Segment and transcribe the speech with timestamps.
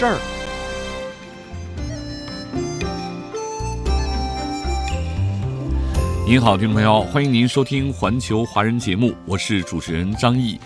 [0.00, 0.18] 事儿。
[6.26, 10.58] 您好，听众朋友，欢迎您收听环球华人节目，我是主持人张毅。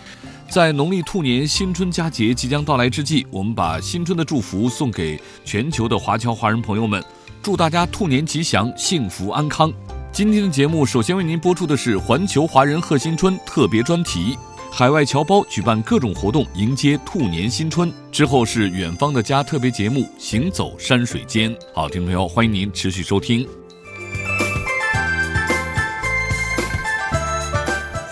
[0.49, 7.03] 在农历兔年新春佳节即将到来之际，我们把新春的祝福送给全球的华侨华人朋友们，
[7.43, 9.73] 祝大家兔年吉祥、幸福安康。
[10.13, 14.39] 今天的节目首先为您播出的是环球华人贺新春特别专题，
[14.77, 17.93] 海外侨胞举办各种活动迎接兔年新春。
[18.11, 21.57] 之后是远方的家特别节目，行走山水间。
[21.73, 23.47] 好，听众朋友，欢迎您持续收听。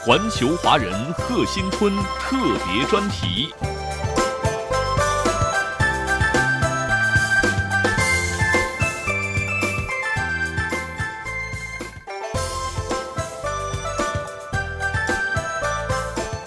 [0.07, 2.37] 环球华人贺新春特
[2.69, 3.53] 别专题。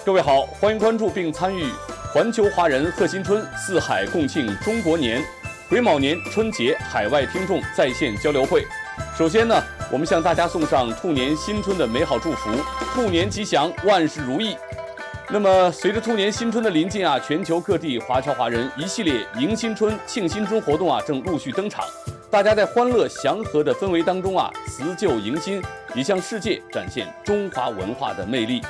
[0.06, 1.68] 各位好，欢迎关注并参与
[2.12, 5.20] 环球华人贺新春四海共庆中国年
[5.68, 8.64] 癸卯年春节海外听众在线交流会。
[9.18, 12.50] 首先呢，我们向大家送上兔年新春的美好祝福，
[12.94, 14.56] 兔年吉祥，万事如意。
[15.28, 21.84] 那么，随着兔年新春的临近啊，全球各地华侨华人一系列迎新春、庆新春活动啊，正陆续登场。
[22.30, 25.60] 大家在欢乐祥和的氛围当中啊，辞旧迎新，
[25.96, 28.62] 也向世界展现中华文化的魅力。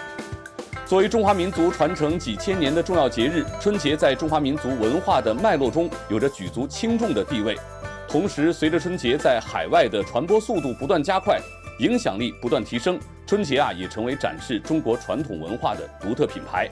[0.87, 7.59] 作为中华民族传承几千年的重要节日，春节在中华民族文化的脉络中有着举足轻重的地位。
[8.07, 11.41] 同时，随着春节在海外的传播速度不断加快，
[11.81, 16.71] 影响力不断提升，春节啊也成为展示中国传统文化的独特品牌。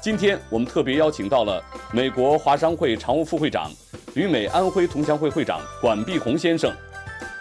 [0.00, 1.62] 今天我们特别邀请到了
[1.92, 3.70] 美国华商会常务副会长、
[4.14, 6.72] 旅美安徽同乡会会长管碧红先生，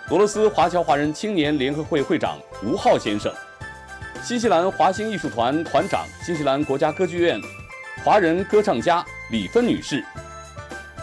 [0.09, 3.33] 俄罗斯华侨华人青年联合会会长吴浩先生。
[4.21, 7.41] 新西兰华星艺术团团长、新西兰国家歌剧院
[8.03, 10.03] 华人歌唱家李芬女士，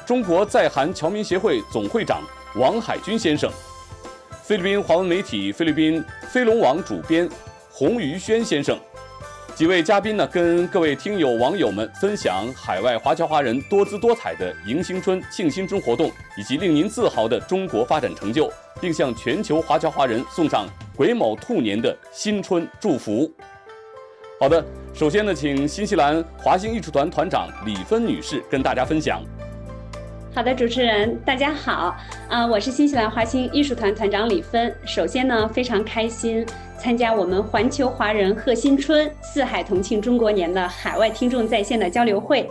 [0.06, 2.22] 中国在韩侨民协会总会长
[2.56, 3.50] 王海军先生，
[4.44, 7.28] 菲律宾华文媒体菲律宾飞龙网主编
[7.70, 8.78] 洪于轩先生，
[9.54, 20.66] 几位嘉宾呢，跟各位听友网友们分享海外华侨华人多姿多彩的迎新春、庆新春活动，以及令您自豪的中国发展成就，并向全球华侨华人送上。
[20.96, 23.30] 癸卯兔年的新春祝福。
[24.40, 24.64] 好的，
[24.94, 29.22] 首先呢，请新西兰华星艺术团团长李芬女士跟大家分享。
[30.34, 31.96] 好的，主持人大家好，
[32.28, 34.74] 啊，我是新西兰华星艺术团团长李芬。
[34.86, 36.46] 首先呢，非常开心
[36.78, 42.50] 参加我们环球华人贺新春、四海同庆中国年的海外听众在线的交流会。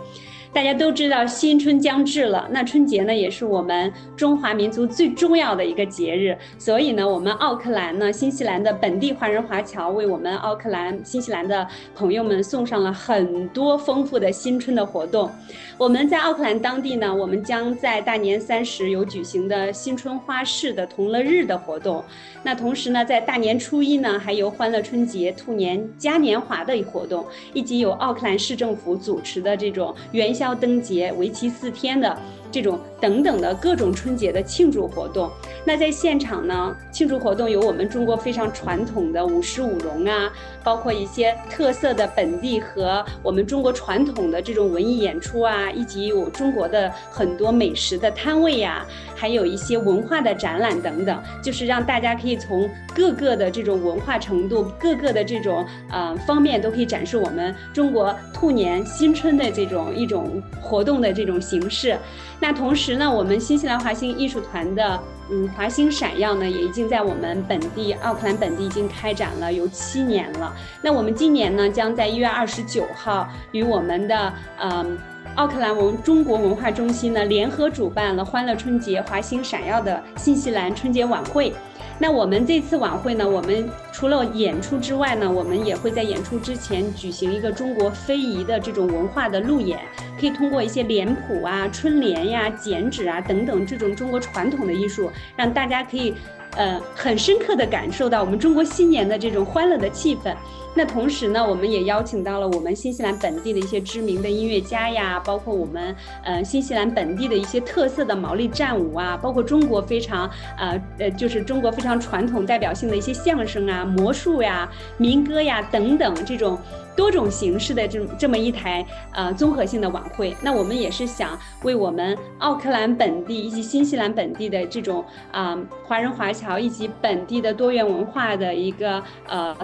[0.52, 15.30] 大家都知道新春将至了，那春节呢也是我们中华民族最重要的一个节日，所以呢，我们奥克兰呢，新西兰的本地华人华侨为我们奥克兰、新西兰的朋友们送上了很多丰富的新春的活动。
[15.76, 22.02] 我们在奥克兰当地呢，我们将在大年三十有举行的新春花市的同乐日的活动，
[22.42, 30.56] 那同时呢，在大年初一呢，还有欢乐春节、兔年嘉年华的活动，以及有奥克兰市政府主持的这种元宵。
[30.60, 32.18] 灯节为期四天的
[32.50, 35.30] 这种等等的各种春节的庆祝活动，
[35.64, 40.32] 那在现场呢，庆祝活动有我们中国非常传统的舞狮舞龙啊，
[40.64, 60.42] 包括一些特色的本地和我们中国传统的这种文艺演出啊，以及有中国的很多美食的摊位呀，还有一些文化的展览等等，就是让大家可以从各个的这种文化程度、各个的这种呃方面都可以展示我们中国兔年新春的这种一种。
[60.62, 61.96] 活动的这种形式，
[62.38, 65.00] 那同时呢，我们新西兰华星艺术团的
[65.30, 70.54] 嗯华星闪耀呢，也已经在我们本地奥克兰本地已经开展了有七年了。
[70.82, 74.98] 那我们今年呢，将在一月二十九号与我们的嗯
[75.34, 81.52] 奥克兰文中国文化中心呢联合主办了欢乐春节华星闪耀的新西兰春节晚会。
[81.98, 89.80] 那我们这次晚会呢，我们除了演出之外呢，我们也会在演出之前举行一个中国非遗的这种文化的路演，
[90.20, 96.14] 可以通过一些脸谱啊、春联呀、剪纸啊等等这种中国传统的艺术，让大家可以
[96.56, 100.34] 呃很深刻的感受到我们中国新年的这种欢乐的气氛。
[100.78, 116.58] 那同时呢，我们也邀请到了我们新西兰本地的一些知名的音乐家呀，包括我们呃新西兰本地的一些特色的毛利战舞啊，包括中国非常呃呃就是中国非常传统代表性的一些相声啊、魔术呀、民歌呀等等这种
[116.96, 120.34] 多种形式的这种这么一台呃综合性的晚会。
[120.42, 129.56] 那我们也是想为我们奥克兰本地以及新西兰本地的这种啊华人华侨以及本地的多元文化的一个呃。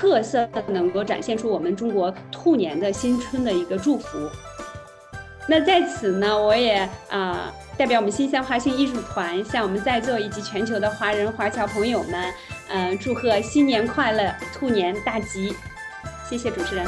[0.00, 4.18] 特色能够展现出我们中国兔年的新春的一个祝福。
[5.46, 12.32] 那在此呢，我也啊代表我们新乡华星艺术团，向我们在座以及全球的华人华侨朋友们，
[12.70, 15.54] 嗯，祝贺新年快乐，兔年大吉！
[16.30, 16.86] 谢谢主持人。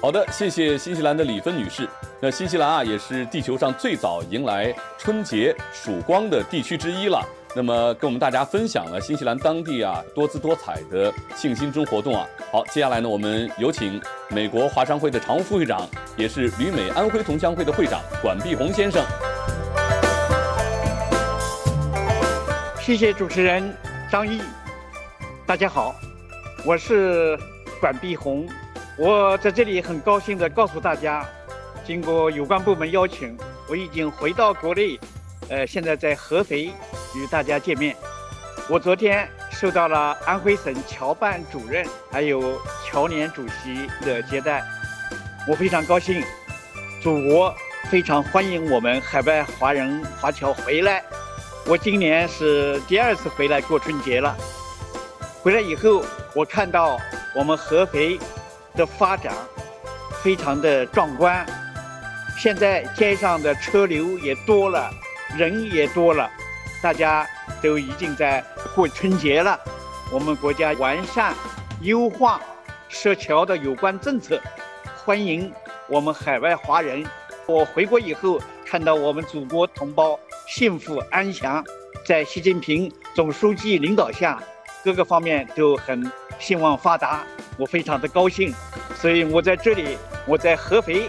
[0.00, 1.88] 好的，谢谢新西兰的李芬女士。
[2.20, 7.20] 那新西兰啊，也是地球上最早迎来春节曙光的地区之一了。
[7.56, 12.24] 那么跟我们大家分享了新西兰当地啊多姿多彩的庆新春活动啊。
[12.52, 19.04] 好，接下来呢，我们有请美国华商会的常务副会长，也是旅美安徽同乡会的会长管碧红先生。
[22.80, 23.76] 谢谢主持人
[24.08, 24.40] 张毅，
[25.46, 25.94] 大家好，
[26.64, 27.38] 我是
[27.78, 28.48] 管碧红，
[28.96, 31.22] 我在这里很高兴的告诉大家，
[31.86, 33.36] 经过有关部门邀请，
[33.68, 34.98] 我已经回到国内，
[35.50, 36.72] 呃，现在在合肥。
[37.14, 37.94] 与大家见面，
[38.70, 44.64] 我昨天受到了安徽省侨办主任还有侨联主席的接待，
[45.46, 46.24] 我非常高兴。
[47.02, 47.54] 祖国
[47.90, 51.04] 非常欢迎我们海外华人华侨回来。
[51.66, 54.34] 我今年是第二次回来过春节了。
[55.44, 56.02] 回来以后，
[56.34, 56.98] 我看到
[57.34, 58.18] 我们合肥
[58.74, 59.34] 的发展
[60.22, 61.44] 非常的壮观，
[62.38, 64.90] 现在街上的车流也多了，
[65.36, 66.30] 人也多了。
[66.82, 67.28] 大家
[67.62, 68.42] 都已经在
[68.74, 69.60] 过春节了，
[70.10, 71.34] 我们国家完善、
[71.82, 72.40] 优化
[72.88, 74.40] 涉侨的有关政策，
[75.04, 75.52] 欢迎
[75.90, 77.04] 我们海外华人。
[77.44, 80.18] 我回国以后，看到我们祖国同胞
[80.48, 81.62] 幸福安详，
[82.06, 84.42] 在习近平总书记领导下，
[84.84, 87.24] 各个方面都很兴旺发达，
[87.56, 88.52] 我非常的高兴。
[89.00, 89.96] 所以我在这里，
[90.26, 91.08] 我在合肥，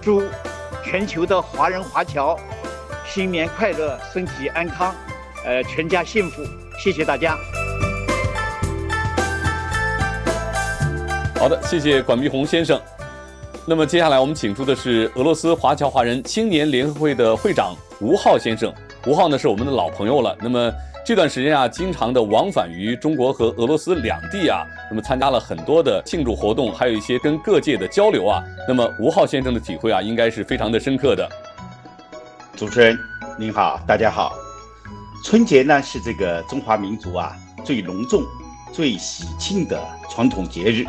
[0.00, 0.22] 祝
[0.84, 2.38] 全球的华人华侨
[3.04, 4.94] 新年快乐，身体安康。
[5.44, 6.40] 呃，全家幸福，
[6.78, 7.36] 谢谢大家。
[11.34, 12.80] 好的，谢谢管碧红先生。
[13.64, 18.72] 那么接下来我们请出的是俄罗斯华侨华人青年联合会的会长吴浩先生。
[19.04, 20.36] 吴浩呢是我们的老朋友了。
[20.40, 20.72] 那么
[21.06, 28.42] 这段时间啊，经常的往返于中国和俄罗斯两地啊，那么参加了很多的庆祝活动，还有一些跟各界的交流啊。
[28.66, 31.28] 那么吴浩先生的体会啊，应该是非常的深刻的。
[32.56, 32.98] 主持人
[33.38, 34.34] 您好，大家好。
[35.24, 38.24] 春节呢是这个中华民族啊最隆重、
[38.72, 39.80] 最喜庆的
[40.10, 40.84] 传统节日，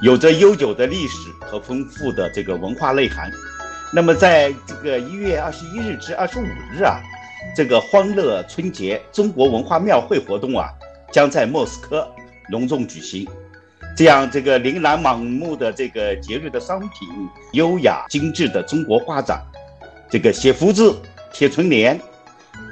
[0.00, 3.30] 有着悠久的历史和丰富的这个文化内涵。
[3.92, 6.98] 那么在这个一月二十一日至二十五日啊，
[7.56, 10.68] 这个欢乐春节中国文化庙会活动啊
[11.12, 12.08] 将在莫斯科
[12.48, 13.26] 隆重举行。
[13.96, 17.08] 这样这个琳琅满目的这个节日的商品，
[17.52, 19.40] 优雅精致的中国画展，
[20.10, 20.96] 这个写福字、
[21.32, 22.00] 贴春联。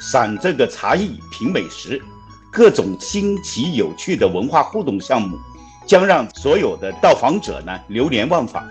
[0.01, 2.01] 赏这个茶艺、品美食，
[2.53, 5.37] 各种新奇有趣的文化互动项目，
[5.87, 8.65] 将让所有的到访者呢流连忘返。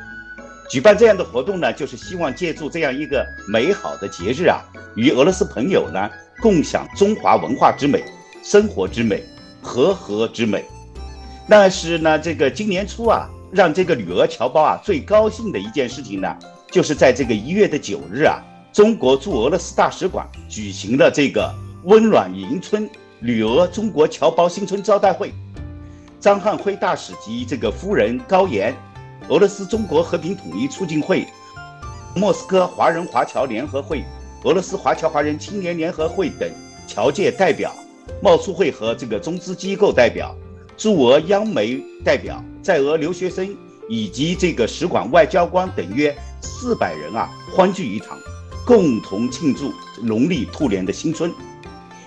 [0.72, 4.64] 举办这样的活动呢，就是希望借助这样一个美好的节日啊，
[4.96, 8.02] 与俄罗斯朋友呢共享中华文化之美、
[8.42, 9.22] 生活之美、
[9.62, 10.64] 和合之美。
[11.50, 16.34] 但是呢，这个今年初啊，让这个旅俄侨胞啊最高兴的一件事情呢，
[16.72, 18.42] 就是在这个一月的九日啊。
[18.72, 21.54] 中国驻俄罗斯大使馆举行了这个
[21.84, 25.34] 温暖迎春旅俄中国侨胞新春招待会。
[26.22, 28.74] 张汉辉大使及这个夫人高岩，
[29.32, 31.26] 俄罗斯中国和平统一促进会、
[32.18, 34.04] 莫斯科华人华侨联合会、
[34.44, 36.52] 俄罗斯华侨华人青年联合会等
[36.86, 37.74] 侨界代表、
[38.22, 40.36] 贸促会和这个中资机构代表、
[40.76, 43.56] 驻俄央媒代表、在俄留学生
[43.88, 48.20] 以及这个使馆外交官等约四百人啊，欢聚一堂。
[48.68, 49.74] 共同庆祝
[50.04, 51.34] 农历兔年的新春，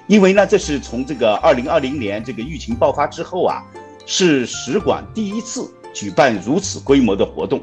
[0.07, 3.65] 因为呢，这是从这个二零二零年这个疫情爆发之后啊，
[4.05, 7.63] 是使馆第一次举办如此规模的活动。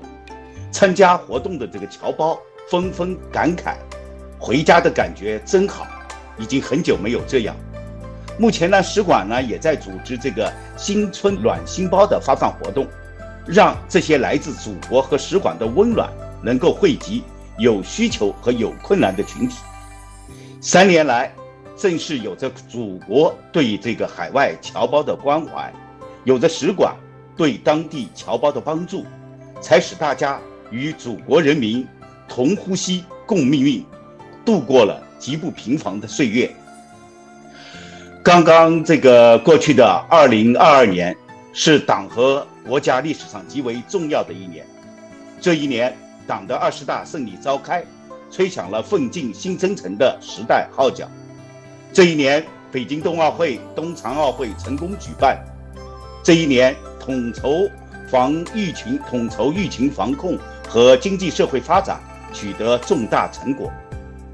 [0.71, 3.75] 参加活动的这个侨胞纷纷感慨
[4.39, 5.85] ：“回家的感觉真好，
[6.39, 7.55] 已经很久没有这样。”
[8.39, 12.87] 目前呢，使馆呢也在组织这个新春暖心包的发放活动，
[13.45, 16.09] 让这些来自祖国和使馆的温暖
[16.41, 17.21] 能够汇集。
[17.57, 19.57] 有需求和有困难的群体，
[20.61, 21.31] 三年来，
[21.75, 25.71] 正是有着祖国对这个海外侨胞的关怀，
[26.23, 26.95] 有着使馆
[27.41, 29.03] 对当地侨胞的帮助，
[29.59, 31.87] 才使大家与祖国人民
[32.27, 33.83] 同呼吸共命运，
[34.45, 36.53] 度过了极不平凡的岁月。
[38.21, 41.17] 刚刚这个过去的二零二二年，
[41.51, 44.63] 是党和国家历史上极为重要的一年。
[45.39, 47.83] 这一年，党的二十大胜利召开，
[48.29, 51.09] 吹响了奋进新征程的时代号角。
[51.91, 55.43] 这一年，北京冬奥会、冬残奥会成功举办。
[56.21, 57.67] 这一年，统筹
[58.07, 60.37] 防疫情、统筹疫情防控
[60.69, 61.99] 和经济社会发展
[62.31, 63.71] 取得重大成果。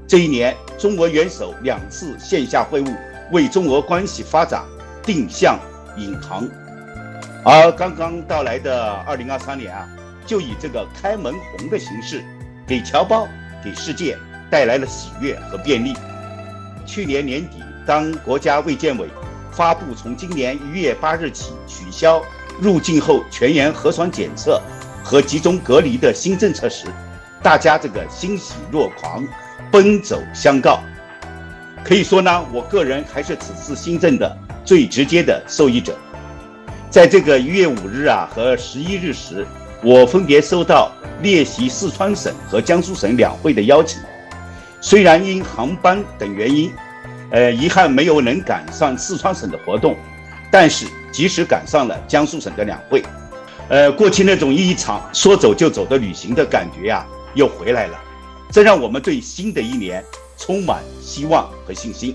[0.06, 2.94] 这一年，中俄元首两次线下会晤。
[3.30, 4.64] 为中俄关系发展
[5.02, 5.58] 定向
[5.98, 6.48] 引航，
[7.44, 9.86] 而刚刚到来的二零二三年啊，
[10.24, 12.24] 就以这个开门红的形式，
[12.66, 13.28] 给侨胞、
[13.62, 14.16] 给世界
[14.50, 15.92] 带来了喜悦和便利。
[16.86, 19.08] 去年年底，当国家卫健委
[19.52, 22.22] 发布从今年一月八日起取消
[22.60, 24.60] 入境后全员核酸检测
[25.02, 26.86] 和集中隔离的新政策时，
[27.42, 29.24] 大家这个欣喜若狂，
[29.70, 30.80] 奔走相告。
[31.84, 35.96] 可以说呢，我个人还是此次新政的最直接的受益者。
[36.90, 39.46] 在这个一月五日啊和十一日时，
[39.82, 40.90] 我分别收到
[41.22, 44.00] 列席四川省和江苏省两会的邀请。
[44.80, 46.72] 虽然因航班等原因，
[47.30, 49.96] 呃，遗憾没有能赶上四川省的活动，
[50.50, 53.02] 但是及时赶上了江苏省的两会，
[53.68, 57.98] 呃，过去那种一场说走就走的旅行的感觉呀，又回来了。
[58.50, 60.04] 这让我们对新的一年。
[60.40, 62.14] 充满希望和信心，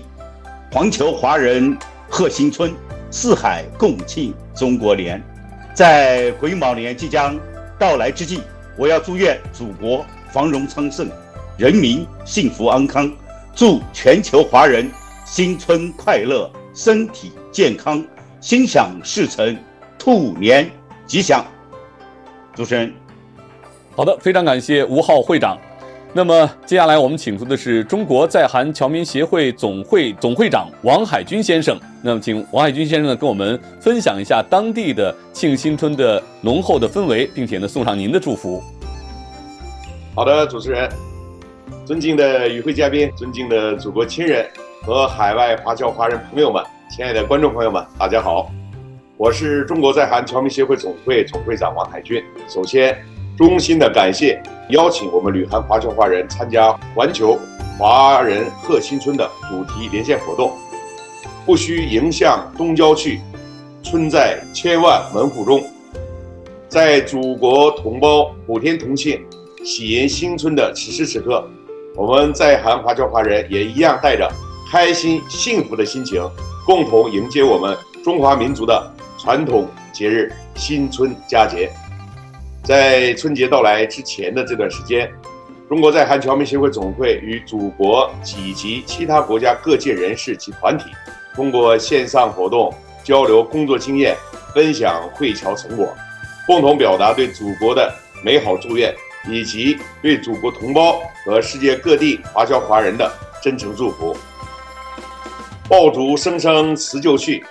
[0.72, 1.76] 环球华人
[2.08, 2.72] 贺新春，
[3.10, 5.22] 四海共庆中国年。
[5.74, 7.38] 在癸卯年即将
[7.78, 8.40] 到来之际，
[8.78, 11.06] 我要祝愿祖国繁荣昌盛，
[11.58, 13.12] 人民幸福安康，
[13.54, 14.90] 祝全球华人
[15.26, 18.02] 新春快乐，身体健康，
[18.44, 19.56] 心想事成，
[19.98, 20.70] 兔年
[21.06, 21.42] 吉祥。
[22.54, 22.92] 主持人，
[23.96, 25.58] 好的，非常感谢吴浩会长。
[26.12, 31.74] 那么接下来我们请出的是中国在韩侨民协会总会总会长王海军先生。
[32.02, 38.62] 那么，请王海军先生呢跟我们分享一下当地的庆新春的浓厚的氛围，并且呢送上您的祝福。
[40.14, 40.86] 好的，主持人，
[41.86, 44.46] 尊敬的与会嘉宾，尊敬的祖国亲人
[44.82, 46.62] 和海外华侨华人朋友们，
[46.94, 48.48] 亲爱的观众朋友们，大家好，
[49.16, 52.22] 我是中国在韩侨民协会总会总会长王海军。
[52.48, 52.96] 首先，
[53.36, 54.40] 衷心的感谢。
[54.68, 57.36] 邀请我们旅韩华侨华人参加环球
[57.76, 60.52] 华人贺新春的主题连线活动。
[61.44, 63.20] 不须迎向东郊去，
[63.82, 65.64] 春在千万门户中。
[66.68, 69.20] 在祖国同胞普天同庆、
[69.64, 71.44] 喜迎新春的此时此刻，
[71.96, 74.30] 我们在韩华侨华人也一样带着
[74.70, 76.22] 开心幸福的心情，
[76.64, 81.70] 共同迎接我们中华民族的传统节日新春佳节。
[82.62, 85.10] 在春节到来之前的这段时间，
[85.68, 90.86] 中国在韩侨民协会总会与祖国以及其他国家各界人士及团体，
[91.34, 94.16] 通过线上活动交流工作经验，
[94.54, 95.94] 分享会侨成果，
[96.46, 98.94] 共同表达对祖国的美好祝愿，
[99.28, 104.16] 以及对祖国同胞和世界各地华侨华人的真诚祝福。
[105.66, 107.42] 爆竹声声辞旧去，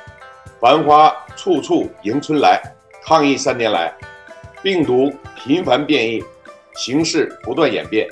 [0.59, 2.61] 繁花处处迎春来。
[3.03, 3.91] 抗疫三年来。
[4.61, 6.23] 病毒频繁变异，
[6.75, 8.07] 形势不断演变，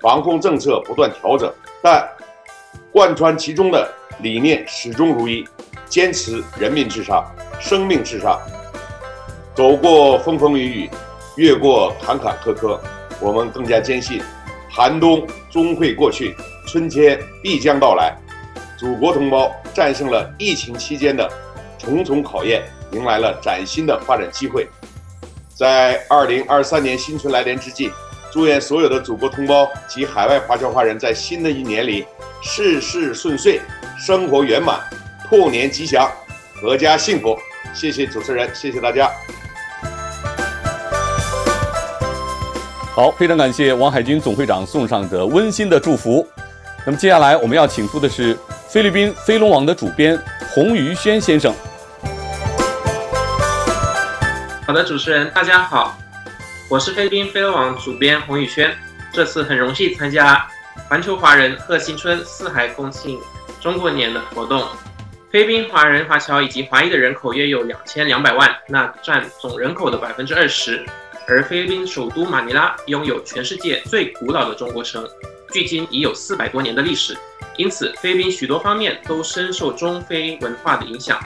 [0.00, 1.52] 防控政策不断调整，
[1.82, 2.08] 但
[2.92, 5.44] 贯穿其中的理念始终如一，
[5.86, 7.28] 坚持人民至上、
[7.60, 8.40] 生命至上。
[9.54, 10.90] 走过风风雨雨，
[11.36, 12.78] 越过坎坎坷坷，
[13.20, 14.22] 我们更加坚信，
[14.70, 16.36] 寒冬终会过去，
[16.68, 18.16] 春天必将到来。
[18.80, 21.30] 祖国同胞战胜了疫情期间的
[21.78, 24.66] 重重考验，迎来了崭新的发展机会。
[25.54, 27.92] 在二零二三年新春来临之际，
[28.32, 32.06] 祝愿所有的祖国同胞及海外华侨华人在新的一年里
[32.40, 33.60] 事事顺遂，
[33.98, 34.80] 生活圆满，
[35.28, 36.10] 兔年吉祥，
[36.62, 37.36] 阖家幸福。
[37.74, 39.10] 谢谢主持人，谢谢大家。
[42.94, 46.26] 好，非常感谢王海军总会长送上的温馨的祝福。
[46.86, 48.34] 那么接下来我们要请出的是
[48.70, 50.16] 菲律宾飞龙网的主编
[50.54, 51.52] 洪于轩先生。
[54.64, 55.98] 好的，主持人，大家好，
[56.68, 58.72] 我是菲律宾飞龙网主编洪宇轩。
[59.12, 60.46] 这次很荣幸参加
[60.88, 63.18] 环球华人贺新春四海共庆
[63.60, 64.64] 中国年的活动。
[65.32, 70.86] 菲律宾华人华侨以及华裔的人口约有两千两百万，那占总人口的百分之二十。
[71.26, 75.04] 而菲律宾首都马尼拉拥有全世界最古老的中国城，
[75.52, 77.16] 距今已有四百多年的历史，
[77.56, 81.20] 因此菲律宾许多方面都深受中非文化的影响。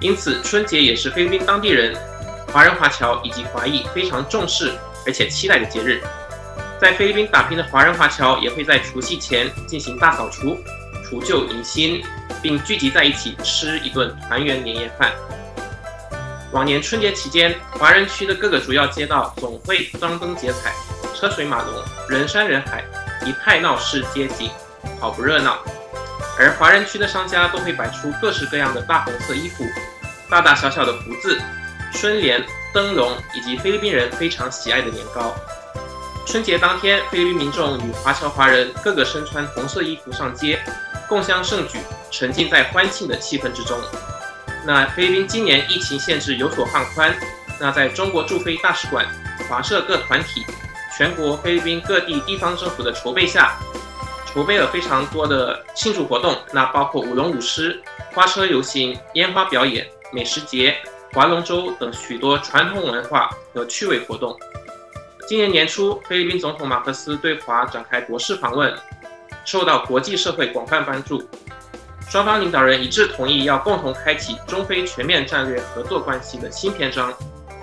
[0.00, 1.96] 因此，春节也是菲律宾当地人、
[2.52, 4.72] 华人华侨以及华裔非常重视
[5.06, 6.02] 而且期待的节日。
[6.78, 10.58] 在菲律宾打拼的华人华侨也会在除夕前进行大扫除、
[11.02, 12.02] 除旧迎新，
[12.42, 15.12] 并聚集在一起吃一顿团圆年夜饭。
[16.52, 20.74] 往年春节期间，华人区的各个主要街道总会张灯结彩、
[21.14, 22.84] 车水马龙、人山人海，
[23.24, 24.50] 一派闹市街景，
[25.00, 25.58] 好不热闹。
[26.38, 29.64] 而华人区的商家都会摆出各式各样的大红色衣服、
[30.28, 31.40] 大大小小的福字、
[31.92, 32.44] 春联、
[32.74, 35.34] 灯笼，以及菲律宾人非常喜爱的年糕。
[36.26, 40.60] 春节当天，菲律宾民众与华侨华人个个身穿红色衣服上街，
[41.08, 41.78] 共襄盛举，
[42.10, 43.78] 沉浸在欢庆的气氛之中。
[44.66, 47.14] 那菲律宾今年疫情限制有所放宽，
[47.58, 49.06] 那在中国驻菲大使馆、
[49.48, 50.44] 华社各团体、
[50.96, 53.58] 全国菲律宾各地地方政府的筹备下，
[54.26, 57.78] 筹备了非常多的庆祝活动，那包括舞龙舞狮、
[58.14, 60.74] 花车游行、烟花表演、美食节、
[61.12, 64.34] 划龙舟等许多传统文化和趣味活动。
[65.28, 68.74] 今年年初，菲律宾总统马克思对华展开国事访问，
[69.44, 71.28] 受到国际社会广泛关注。
[72.08, 77.12] 双方领导人一致同意，要共同开启中非全面战略合作关系的新篇章，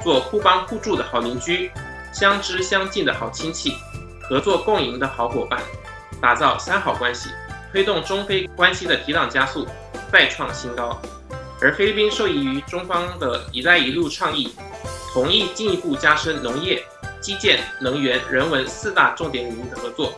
[0.04, 1.72] 做互帮互助的好邻居，
[2.14, 3.76] 相知相敬的好亲戚，
[4.30, 5.60] 合作共赢的好伙伴，
[6.22, 7.30] 打造三好关系，
[7.72, 9.68] 推动中非关系的提档加速，
[10.12, 11.02] 再创新高。
[11.60, 14.54] 而菲律宾受益于中方的一带一路倡议，
[15.12, 16.84] 同意进一步加深农业、
[17.20, 20.14] 基建、能源、人文四大重点领域的合作。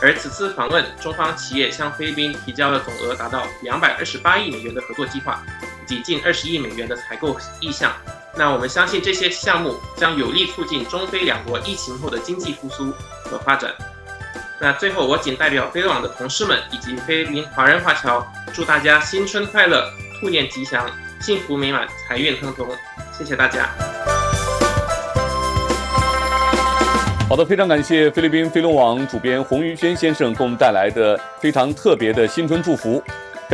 [0.00, 5.42] 而此次访问，中方企业向菲律宾提交了总额达到两百二十八亿美元的合作计划，
[5.84, 7.92] 以及近二十亿美元的采购意向。
[8.36, 12.92] 那我们相信这些项目将有力促进中非两国疫情后的经济复苏
[13.24, 13.72] 和发展。
[14.60, 19.88] 那最后，我仅代表飞网的同事们以及菲律宾华人华侨，祝大家新春快乐，
[20.18, 20.88] 兔年吉祥，
[21.20, 22.66] 幸福美满，财运亨通。
[23.16, 23.68] 谢谢大家。
[27.28, 33.02] 好的，非常感谢菲律宾飞龙网主编洪于轩先生给我们带来的非常特别的新春祝福。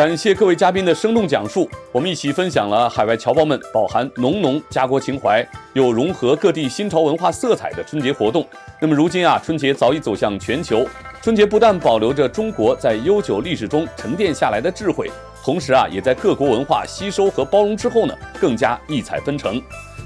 [0.00, 8.42] 感谢各位嘉宾的生动讲述，我们一起分享了海外侨胞们饱含浓浓家国情怀又融合各地新潮文化色彩的春节活动。
[8.80, 10.86] 那么如今啊，春节早已走向全球，
[11.20, 15.10] 春节不但保留着中国在悠久历史中沉淀下来的智慧，
[15.44, 19.60] 同时啊，也在各国文化吸收和包容之后呢，更加异彩纷呈。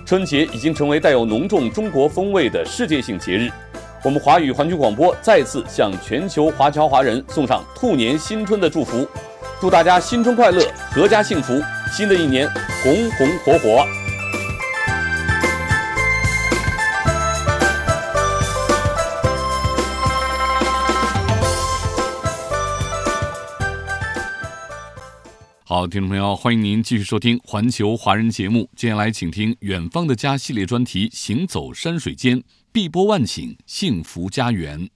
[0.05, 3.49] 春节已经成为带有浓重中国风味的世界性节日。
[4.03, 9.07] 我们华语环球广播再次向全球华侨华人送上兔年新春的祝福，
[9.65, 10.61] 祝大家新春快乐，
[10.93, 11.59] 阖家幸福，
[11.91, 12.47] 新的一年
[12.83, 13.87] 红红火火。
[25.65, 28.69] 好，听众朋友，欢迎您继续收听环球华人节目。
[28.77, 32.39] 接下来，请听《远方的家》系列专题《行走山水间》，
[32.71, 34.91] 碧波万顷，幸福家园。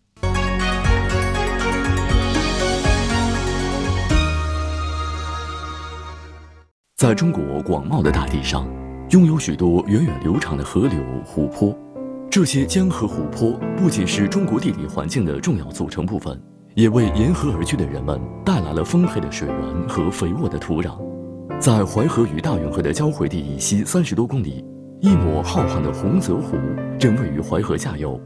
[6.98, 8.68] 在中国广袤的大地上，
[9.10, 11.72] 拥有许多源远流长的河流、湖泊。
[12.28, 16.36] 这些江河湖泊不仅是中国地理环境的重要组成部分。
[16.74, 20.98] 也为沿河而居的人们带来了丰沛的水源和肥沃的土壤。
[21.60, 24.64] 在淮河与大运河的交汇地以西三十多公里，
[25.00, 26.56] 一抹浩瀚的洪泽湖
[26.98, 28.20] 正位于淮河下游。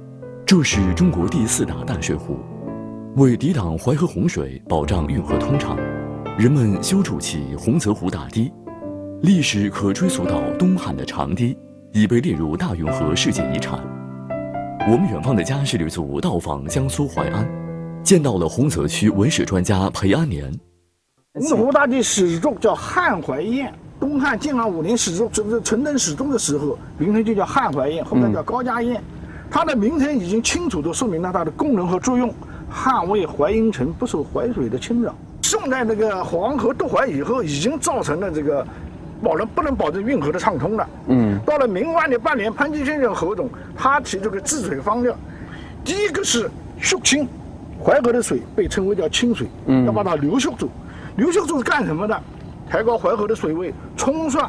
[0.46, 2.38] 这是中国第四大淡水湖。
[3.16, 5.76] 为抵挡淮河洪水，保障运河通畅，
[6.38, 8.50] 人们修筑起洪泽湖大堤，
[9.22, 11.56] 历史可追溯到东汉的长堤，
[11.92, 13.78] 已被列入大运河世界遗产。
[14.80, 17.48] 我们远方的家事旅组到访江苏淮安。
[18.02, 20.52] 见到了洪泽区文史专家裴安年。
[21.34, 29.00] 洪湖大堤始终叫汉淮堰，东汉建安五年始终这个纯登始终的时候，名称就叫汉淮堰，后面叫高家堰。
[29.48, 32.34] 它的名称已经清楚地说明了它的功能和作用，
[32.68, 35.14] 汉魏淮阴城不受淮水的侵扰。
[35.42, 38.66] 宋代那个黄河渡淮以后，已经造成了这个
[39.22, 40.88] 保能不能保证运河的畅通了。
[41.06, 41.38] 嗯。
[41.46, 45.14] 到了明万历八年，潘基先生侯总他提出个治水方略，
[45.84, 47.28] 第一个是肃清。
[47.84, 50.70] 淮河的水被称为叫清水，嗯要把它流修住。
[51.16, 52.20] 流修住是干什么的？
[52.70, 54.48] 抬高淮河的水位，冲刷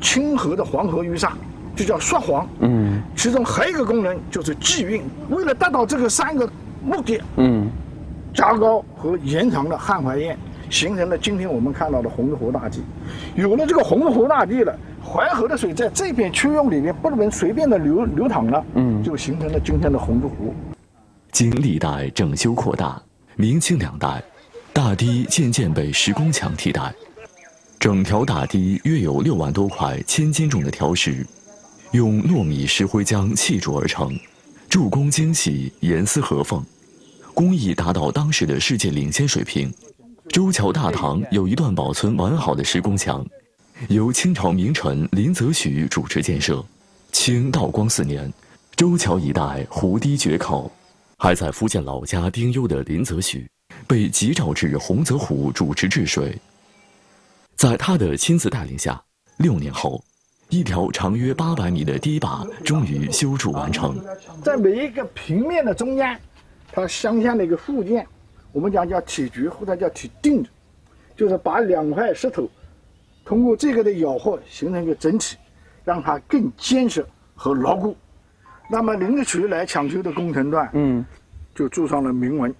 [0.00, 1.32] 清河的黄河淤沙，
[1.74, 2.48] 就叫刷黄。
[2.60, 5.02] 嗯，其中还有一个功能就是济运。
[5.28, 6.48] 为了达到这个三个
[6.84, 7.68] 目的，嗯，
[8.32, 10.36] 加高和延长了汉淮堰，
[10.70, 12.80] 形成了今天我们看到的洪泽湖大堤。
[13.34, 20.54] 有了这个洪泽湖大堤了，淮河的水在这片区域里面不能随便的流流淌了，嗯，就形成了今天的洪泽湖。
[21.32, 23.02] 经历代整修扩大，
[23.36, 24.22] 明清两代，
[24.72, 26.94] 大堤渐渐被石工墙替代。
[27.78, 31.26] 整条大堤约有六万多块千斤重的条石，
[31.92, 34.18] 用糯米石灰浆砌筑而成，
[34.68, 36.64] 铸工精细，严丝合缝，
[37.34, 39.70] 工艺达到当时的世界领先水平。
[40.28, 43.24] 周桥大堂有一段保存完好的石工墙，
[43.88, 46.64] 由清朝名臣林则徐主持建设。
[47.12, 48.30] 清道光四年，
[48.74, 50.70] 周桥一带湖堤决口，
[51.16, 53.48] 还在福建老家丁忧的林则徐
[53.86, 56.36] 被急召至洪泽湖主持治水。
[57.54, 59.02] 在他的亲自带领下，
[59.38, 60.02] 六年后，
[60.50, 63.96] 一条长约八百米的堤坝终于修筑完成。
[64.42, 66.20] 在每一个平面的中间，
[66.70, 68.06] 它镶嵌了一个附件，
[68.56, 70.48] 我们讲叫铁局或者叫铁锭子，
[71.14, 72.48] 就是把两块石头
[73.22, 75.36] 通过这个的咬合形成一个整体，
[75.84, 77.94] 让它更坚实和牢固。
[78.70, 81.04] 那么林则徐来抢修的工程段，嗯，
[81.54, 82.52] 就注上了铭文，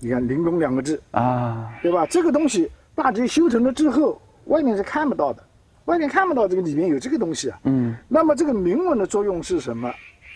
[0.00, 2.04] 你看“林工”两个字啊，对吧？
[2.06, 4.20] 这个东西大堤修成了之后。
[4.46, 5.44] 外面是看不到的，
[5.84, 7.60] 外面看不到这个里面有这个东西啊。
[7.64, 7.94] 嗯。
[8.08, 9.92] 那么这个铭文的作用是什么？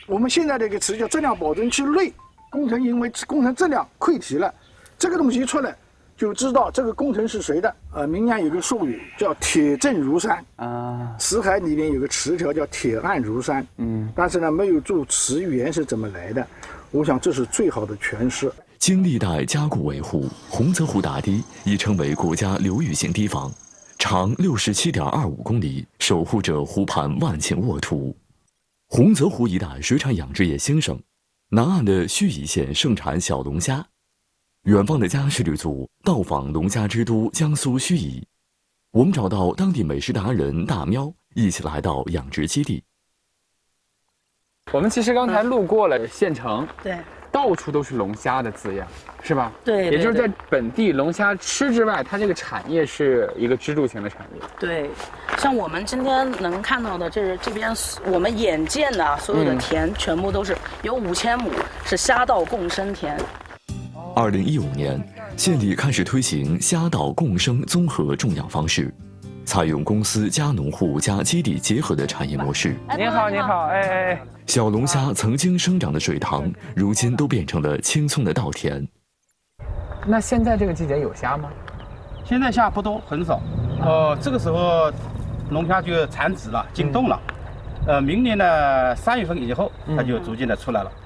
[0.06, 2.12] 我们现在的一个词叫质量保证期内
[2.50, 4.54] 工程，因为工程质量溃堤了，
[5.02, 5.76] 这个东西一出来，
[6.16, 7.74] 就知道这个工程是谁的。
[7.92, 11.16] 呃，民间有个术语叫“铁证如山”啊。
[11.18, 13.66] 词海里面有个词条叫“铁案如山”。
[13.78, 14.08] 嗯。
[14.14, 16.46] 但是呢，没有注词源是怎么来的，
[16.92, 18.52] 我想这是最好的诠释。
[18.78, 23.52] 经历代加固维护，洪泽湖大堤已成为国家流域性堤防。
[23.98, 28.16] 长六十七点二五公里，守护着湖畔万顷沃土。
[28.86, 30.96] 洪泽湖一带水产养殖业兴盛，
[31.48, 33.84] 南岸的盱眙县盛产小龙虾。
[34.64, 38.22] 远方的家事旅组到访龙虾之都江苏盱眙，
[38.92, 42.80] 我们找到当地美食达人大喵，一起来到养殖基地。
[44.70, 46.96] 我们其实刚才路过了县城，对。
[47.32, 48.86] 到处都是龙虾的字样，
[49.22, 49.50] 是吧？
[49.64, 54.40] 对，也就是在本地龙虾吃之外，它这个产业是一个支柱型的产业。
[54.60, 54.90] 对，
[55.38, 61.50] 像我们今天能看到的，这是这边我们眼见的所有的田，全部都是有五千亩
[61.86, 63.18] 是虾稻共生田。
[64.14, 65.02] 二零一五年，
[65.38, 68.92] 县里开始推行虾稻共生综合种养方式。
[69.46, 72.76] 采用公司加农户加基地结合的产业模式。
[72.96, 74.22] 您好，您好，哎哎哎！
[74.46, 78.86] 小龙虾曾经生长的水塘，如今都变成了青葱的稻田。
[80.06, 81.48] 那现在这个季节有虾吗？
[82.24, 83.40] 现在虾不多，很少。
[83.80, 84.92] 哦，这个时候
[85.50, 87.18] 龙虾就产子了，进洞了。
[87.86, 90.92] 呃，明年的三月份以后，它就逐渐的出来了。
[90.94, 91.01] 嗯，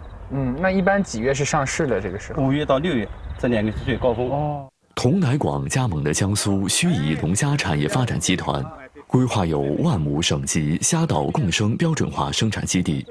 [0.59, 2.01] 那一般几月是上市的？
[2.01, 2.43] 这个时候？
[2.43, 3.09] 五月到六月，
[3.39, 4.31] 这两个是最高峰。
[4.31, 4.69] 哦。
[4.95, 8.65] 同乃广加盟的江苏盱眙龙虾产业发展集团，
[9.07, 13.07] 规划有万亩省级虾稻共生标准化生产基地，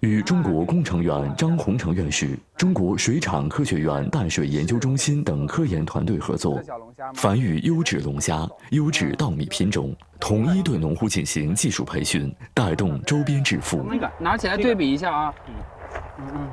[0.00, 6.60] 与中国工程院张洪成院士、中国水产科学院淡水研究中心等科研团队合作，
[7.14, 13.86] 繁育优质龙虾、优质稻米品种，统一对农户进行技术培训，带动周边致富。
[14.18, 15.34] 拿起来对比一下啊，
[16.18, 16.48] 嗯嗯。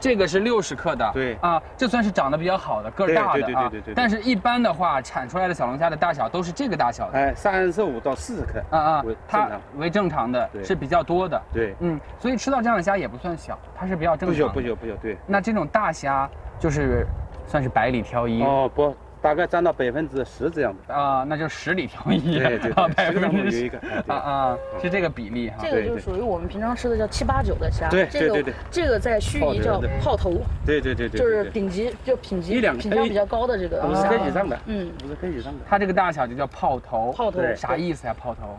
[0.00, 3.32] 这个是六十克的，对啊，这算是长得比较好的，个儿大的啊。
[3.34, 3.94] 对对对对对。
[3.94, 7.18] 但是一般的话，产出来的小龙虾的大小都是这个大小的。
[7.18, 8.64] 哎，三十五到四十克。
[8.70, 11.42] 啊啊，它为正常的，是比较多的。
[11.52, 14.34] 对，嗯，所以吃到这样的虾也不算小，它是比较正常。
[14.34, 15.18] 不小不小不小，对。
[15.26, 16.26] 那这种大虾
[16.58, 17.06] 就是
[17.46, 18.42] 算是百里挑一。
[18.42, 18.96] 哦不。
[19.22, 23.70] 大概占到百分之十这样的啊，那就十里挑一，对对，百分之十
[24.06, 25.56] 啊啊，是这个比例哈。
[25.60, 28.54] 这个就属于我们平常吃的叫七八九的虾，对对对对。
[28.70, 35.58] 这个在盱眙叫炮头，对对对对，就是顶级就品级品相比较高的这个五十克以上的，嗯，五十克以上的。
[35.68, 38.14] 它这个大小就叫炮头，炮头啥意思呀？
[38.18, 38.58] 炮头。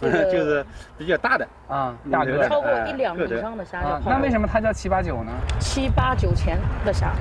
[0.30, 0.64] 就是
[0.98, 5.32] 比较大的啊，大个超过一两米以上的虾叫那为什么它叫七八九呢？
[5.58, 7.12] 七八九钱的虾，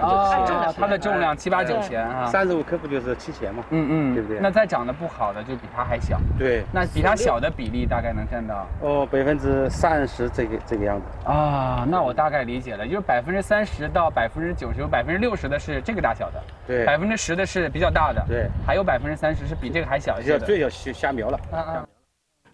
[0.00, 3.64] 哦，它的重量七八九钱啊，三十五克不就是七钱吗？
[3.70, 4.40] 嗯嗯，对不对？
[4.40, 6.20] 那再长得不好的就比它还小。
[6.38, 8.66] 对，那比它小的比例大概能占到？
[8.80, 11.30] 哦，百分之三十这个这个样子。
[11.30, 21.38] 啊，那我大概理解了，就是百分之三十到百分之九十，有百分之六十的是这个大小的，对，百分之十的是比较大的，对，还有百分之三十是比这个还小一些的，最小虾苗了。
[21.52, 21.86] 嗯嗯。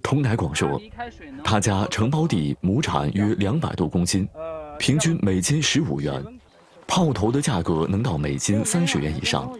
[0.02, 0.80] 童乃广说，
[1.44, 4.28] 他家承包地亩产约两百多公斤，
[4.78, 6.22] 平均每斤十五元，
[6.86, 9.52] 炮头的价格能到每斤三十元以上。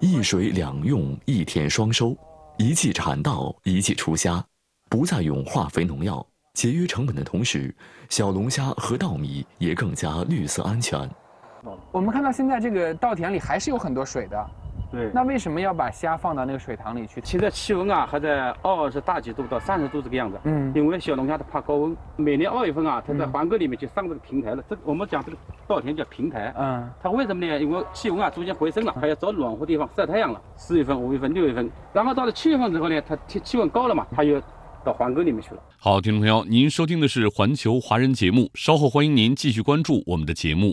[0.00, 2.16] 一水两用，一田双收，
[2.58, 4.44] 一季产稻，一季出虾，
[4.90, 7.74] 不再用化肥农药，节约成本的同时，
[8.10, 11.08] 小龙虾和稻米也更加绿色安全。
[11.90, 14.50] 我们看到现在这个稻田里还是有很多水的。
[14.94, 15.10] 对。
[15.12, 17.20] 那为什么要把虾放到那个水塘里去？
[17.24, 20.38] 现在气温啊还在二十大几度到三十度这个样子。
[20.44, 20.72] 嗯。
[20.74, 24.62] 因为小龙虾它怕高温，每年二月份啊，它在黄沟里面就上这个平台了。
[24.68, 26.54] 这我们讲这个稻田叫平台。
[26.56, 26.88] 嗯。
[27.02, 27.58] 它为什么呢？
[27.60, 30.40] 因为气温啊逐渐回升了，它要找暖和地方晒太阳了。
[30.56, 34.40] 四月份、五月份、六月份，然后到了七月份之后呢，它气气温高了嘛，它又
[34.84, 35.60] 到黄沟里面去了。
[35.78, 40.72] 好，听众朋友，您收听的是环球华人节目，稍后欢迎您继续关注我们的节目。